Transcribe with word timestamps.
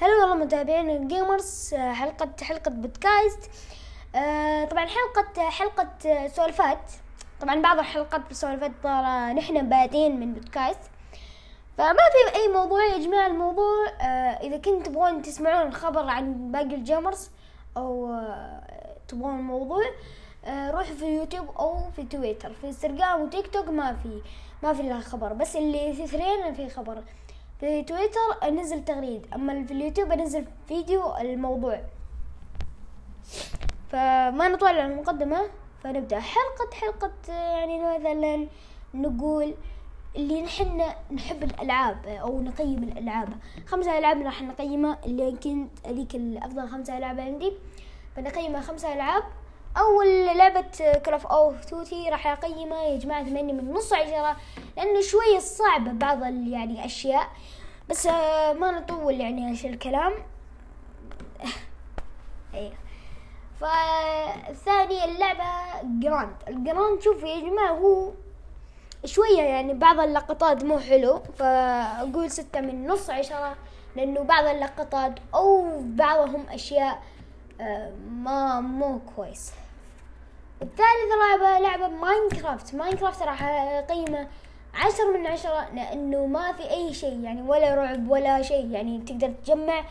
هلا 0.00 0.16
والله 0.20 0.34
متابعين 0.34 0.90
ال 0.90 1.02
gamers 1.02 1.74
آه، 1.74 1.92
حلقة 1.92 2.30
حلقة 2.42 2.70
بودكاست. 2.70 3.50
آه، 4.14 4.64
طبعا 4.64 4.86
حلقة 4.86 5.50
حلقة 5.50 5.88
آه، 6.06 6.28
سوالفات 6.28 6.78
طبعا 7.40 7.62
بعض 7.62 7.78
الحلقات 7.78 8.20
بالسوالفات 8.28 8.72
ترى 8.82 9.32
نحن 9.32 9.68
بادين 9.68 10.20
من 10.20 10.34
بودكاست. 10.34 10.80
فما 11.78 11.92
في 11.92 12.36
أي 12.36 12.48
موضوع 12.48 12.84
يا 12.84 12.98
جماعة 12.98 13.26
الموضوع 13.26 13.86
إذا 14.42 14.56
كنت 14.56 14.86
تبغون 14.86 15.22
تسمعون 15.22 15.66
الخبر 15.66 16.08
عن 16.08 16.52
باقي 16.52 16.74
ال 16.74 16.82
gamers 16.82 17.30
أو 17.76 18.20
تبغون 19.08 19.38
الموضوع 19.38 19.84
روحوا 20.48 20.94
في 20.94 21.02
اليوتيوب 21.02 21.48
أو 21.58 21.90
في 21.96 22.02
تويتر. 22.02 22.52
في 22.52 22.66
انستغرام 22.66 23.20
وتيك 23.20 23.46
توك 23.46 23.68
ما 23.68 23.96
في 24.02 24.22
ما 24.62 24.72
في 24.72 24.82
لها 24.82 25.00
خبر. 25.00 25.32
بس 25.32 25.56
اللي 25.56 25.92
في 25.92 26.04
اثنين 26.04 26.54
في 26.54 26.68
خبر. 26.68 27.02
في 27.60 27.82
تويتر 27.82 28.48
انزل 28.48 28.84
تغريد 28.84 29.26
أما 29.34 29.64
في 29.64 29.72
اليوتيوب 29.72 30.12
انزل 30.12 30.44
فيديو 30.68 31.16
الموضوع. 31.16 31.80
فما 33.90 34.48
نطول 34.48 34.68
على 34.68 34.92
المقدمة 34.92 35.50
فنبدأ. 35.82 36.20
حلقة 36.20 36.74
حلقة 36.74 37.12
يعني 37.32 37.98
مثلا 37.98 38.46
نقول 38.94 39.54
اللي 40.16 40.42
نحن 40.42 40.82
نحب 41.12 41.42
الألعاب 41.42 42.06
أو 42.06 42.40
نقيم 42.40 42.82
الألعاب. 42.82 43.28
خمسة 43.66 43.98
ألعاب 43.98 44.22
راح 44.22 44.42
نقيمها 44.42 44.98
اللي 45.06 45.32
كنت 45.32 45.86
هذيك 45.86 46.14
الأفضل 46.14 46.68
خمسة 46.68 46.98
ألعاب 46.98 47.20
عندي. 47.20 47.52
فنقيمها 48.16 48.60
خمسة 48.60 48.94
ألعاب. 48.94 49.22
أول 49.76 50.07
لعبة 50.48 50.98
كلاف 50.98 51.26
أو 51.26 51.54
توتي 51.70 52.08
راح 52.10 52.26
أقيمها 52.26 52.82
يا 52.84 52.98
جماعة 52.98 53.24
ثمانية 53.24 53.52
من 53.52 53.72
نص 53.72 53.92
عشرة 53.92 54.36
لأنه 54.76 55.00
شوية 55.00 55.38
صعبة 55.38 55.92
بعض 55.92 56.22
يعني 56.22 56.84
أشياء 56.84 57.28
بس 57.90 58.06
آه، 58.06 58.52
ما 58.52 58.70
نطول 58.70 59.20
يعني 59.20 59.50
هالشي 59.50 59.68
الكلام 59.68 60.12
إيه. 62.54 62.72
فالثاني 63.60 65.04
اللعبة 65.04 65.44
Grand 65.82 66.36
ال 66.48 66.57
Grand 66.57 67.00
شوف 67.00 67.22
يا 67.22 67.40
جماعة 67.40 67.72
هو 67.72 68.12
شوية 69.04 69.42
يعني 69.42 69.74
بعض 69.74 70.00
اللقطات 70.00 70.64
مو 70.64 70.78
حلو. 70.78 71.22
فأقول 71.38 72.30
ستة 72.30 72.60
من 72.60 72.86
نص 72.86 73.10
عشرة 73.10 73.56
لأنه 73.96 74.20
بعض 74.20 74.44
اللقطات 74.44 75.14
أو 75.34 75.80
بعضهم 75.80 76.46
أشياء 76.50 77.02
آه، 77.60 77.92
ما 78.10 78.60
مو 78.60 79.00
كويس. 79.16 79.52
الثالث 80.62 81.12
لعبة 81.20 81.58
لعبة 81.58 81.88
Minecraft. 81.88 82.74
Minecraft 82.74 83.22
راح 83.22 83.42
أقيمه 83.42 84.28
عشرة 84.74 85.18
من 85.18 85.26
عشرة 85.26 85.68
لأنه 85.74 86.26
ما 86.26 86.52
في 86.52 86.70
أي 86.70 86.94
شيء 86.94 87.20
يعني 87.24 87.42
ولا 87.42 87.74
رعب 87.74 88.10
ولا 88.10 88.42
شيء. 88.42 88.70
يعني 88.70 88.98
تقدر 88.98 89.32
تجمع 89.44 89.84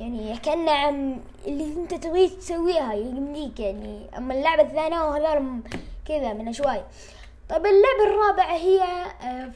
يعني 0.00 0.36
كأنه 0.36 0.70
عم 0.70 1.20
اللي 1.46 1.64
أنت 1.64 1.94
تبغي 1.94 2.28
تسويها 2.28 2.94
يمديك 2.94 3.60
يعني. 3.60 4.06
أما 4.18 4.34
اللعبة 4.34 4.62
الثانية 4.62 5.00
وهذول 5.00 5.60
كذا 6.08 6.32
من 6.32 6.52
شوي. 6.52 6.82
طيب 7.48 7.66
اللعبة 7.66 8.04
الرابعة 8.04 8.56
هي 8.56 8.82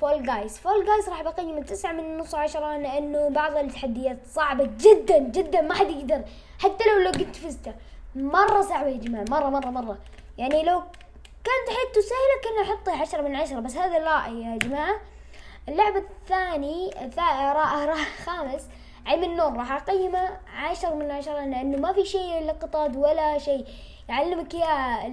Fall 0.01 0.23
Guys 0.23 0.59
Fall 0.59 0.87
Guys 0.87 1.09
راح 1.09 1.23
بقيم 1.23 1.63
تسعة 1.63 1.93
من 1.93 2.19
نص 2.19 2.35
عشرة 2.35 2.77
لأنه 2.77 3.29
بعض 3.29 3.57
التحديات 3.57 4.19
صعبة 4.27 4.71
جدا 4.81 5.19
جدا. 5.19 5.61
ما 5.61 5.75
حد 5.75 5.91
يقدر. 5.91 6.23
حتى 6.59 6.85
لو 6.85 7.01
لو 7.01 7.11
قلت 7.11 7.37
فزت 7.37 7.75
مرة 8.15 8.61
صعبة 8.61 8.89
يا 8.89 8.97
جماعة. 8.99 9.25
مرة 9.31 9.49
مرة 9.49 9.71
مرة. 9.71 9.99
يعني 10.39 10.63
لو 10.63 10.83
كانت 11.45 11.79
حيته 11.79 12.01
سهلة 12.01 12.41
كنا 12.45 12.63
نحطها 12.63 13.03
عشرة 13.03 13.23
من 13.23 13.37
عشرة 13.37 13.61
بس 13.61 13.77
هذا 13.77 13.99
لا 13.99 14.27
يا 14.27 14.57
جماعة. 14.57 15.01
اللعبة 15.69 15.99
الثاني 15.99 16.91
خامس 18.25 18.69
علم 19.07 19.25
النور 19.25 19.57
راح 19.57 19.73
أقيمه 19.73 20.39
عشرة 20.57 20.95
من 20.95 21.11
عشرة 21.11 21.45
لأنه 21.45 21.79
ما 21.79 21.93
في 21.93 22.05
شيء 22.05 22.47
لقطات 22.47 22.97
ولا 22.97 23.39
شيء. 23.39 23.67
يعلمك 24.09 24.55
إياه 24.55 25.07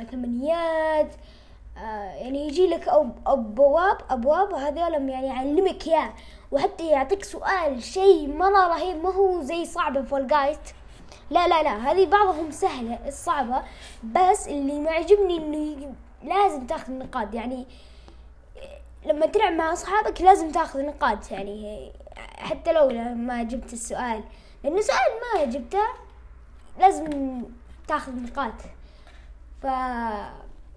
الثمانيات 0.00 1.14
آه 1.78 2.14
يعني 2.14 2.46
يجي 2.46 2.66
لك 2.66 2.88
أبواب 3.26 3.98
أبواب 4.10 4.54
هذول 4.54 5.08
يعني 5.08 5.26
يعلمك 5.26 5.86
إياه. 5.86 6.12
وحتى 6.52 6.86
يعطيك 6.86 7.24
سؤال 7.24 7.82
شيء 7.82 8.36
مرة 8.36 8.68
رهيب 8.68 9.02
ما 9.02 9.10
هو 9.14 9.40
زي 9.40 9.64
صعب 9.64 10.06
فول 10.06 10.26
جايست 10.26 10.74
لا 11.30 11.48
لا 11.48 11.62
لا 11.62 11.90
هذه 11.90 12.06
بعضهم 12.06 12.50
سهلة 12.50 13.08
الصعبة 13.08 13.62
بس 14.04 14.48
اللي 14.48 14.80
معجبني 14.80 15.36
إنه 15.36 15.94
لازم 16.24 16.66
تاخذ 16.66 16.92
نقاط 16.92 17.34
يعني 17.34 17.66
لما 19.04 19.26
تلعب 19.26 19.52
مع 19.52 19.72
أصحابك 19.72 20.20
لازم 20.20 20.50
تاخذ 20.50 20.82
نقاط 20.82 21.30
يعني 21.30 21.92
حتى 22.38 22.72
لو 22.72 22.88
ما 23.14 23.42
جبت 23.42 23.72
السؤال 23.72 24.24
لأنه 24.64 24.80
سؤال 24.80 24.98
ما 25.34 25.44
جبته 25.44 25.84
لازم 26.78 27.42
تاخذ 27.88 28.12
نقاط. 28.12 28.54
ف 29.62 29.66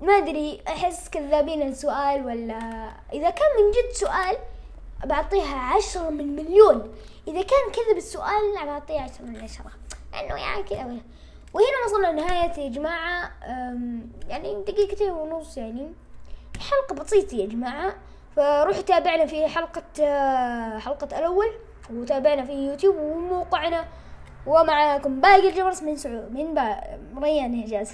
ما 0.02 0.18
أدري 0.18 0.62
أحس 0.68 1.09
كذابين 1.09 1.62
السؤال 1.62 2.25
ولا 2.25 2.91
إذا 3.14 3.29
كان 3.29 3.47
من 3.58 3.72
جد 3.72 3.94
سؤال 3.94 4.38
بعطيها 5.06 5.56
عشرة 5.56 6.09
من 6.09 6.35
مليون 6.35 6.94
إذا 7.28 7.41
كان 7.41 7.72
كذب 7.74 7.97
السؤال 7.97 8.66
بعطيها 8.66 9.02
عشرة 9.02 9.25
من 9.25 9.44
عشرة. 9.44 9.72
إنه 10.19 10.35
يعني 10.35 10.63
كذا. 10.63 10.97
وهنا 11.53 11.78
وصلنا 11.85 12.07
لنهاية 12.07 12.59
يا 12.59 12.69
جماعة. 12.69 13.31
يعني 14.28 14.63
دقيقتين 14.67 15.11
ونص 15.11 15.57
يعني. 15.57 15.91
حلقة 16.59 17.03
بسيطة 17.03 17.35
يا 17.35 17.45
جماعة. 17.45 17.95
فروحوا 18.35 18.81
تابعنا 18.81 19.25
في 19.25 19.47
حلقة 19.47 19.83
حلقة 20.79 21.19
الأول 21.19 21.50
وتابعنا 21.94 22.45
في 22.45 22.51
يوتيوب 22.51 22.95
وموقعنا. 22.95 23.85
ومعكم 24.47 25.22
باقي 25.22 25.50
الجبرس 25.50 25.83
من 25.83 25.95
سعود 25.95 26.31
من 26.31 26.53
با... 26.53 26.81
ريان 27.17 27.63
حجاز 27.63 27.91